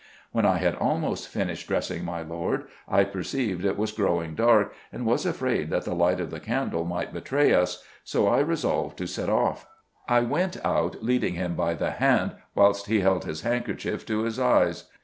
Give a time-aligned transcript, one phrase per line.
[0.31, 5.05] When I had almost finished dressing my lord, I perceived it was growing dark, and
[5.05, 9.05] was afraid that the light of the candle might betray us, so I resolved to
[9.05, 9.67] set off.
[10.09, 14.39] I went out leading him by the hand, whilst he held his handkerchief to his
[14.39, 14.85] eyes.